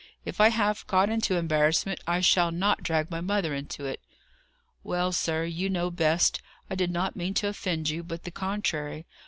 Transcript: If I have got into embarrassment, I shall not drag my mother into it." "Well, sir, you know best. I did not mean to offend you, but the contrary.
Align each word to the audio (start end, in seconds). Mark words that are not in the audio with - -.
If 0.25 0.41
I 0.41 0.49
have 0.49 0.87
got 0.87 1.11
into 1.11 1.37
embarrassment, 1.37 1.99
I 2.07 2.21
shall 2.21 2.49
not 2.49 2.81
drag 2.81 3.11
my 3.11 3.21
mother 3.21 3.53
into 3.53 3.85
it." 3.85 4.01
"Well, 4.83 5.11
sir, 5.11 5.43
you 5.45 5.69
know 5.69 5.91
best. 5.91 6.41
I 6.71 6.73
did 6.73 6.89
not 6.89 7.15
mean 7.15 7.35
to 7.35 7.47
offend 7.49 7.87
you, 7.91 8.01
but 8.01 8.23
the 8.23 8.31
contrary. 8.31 9.05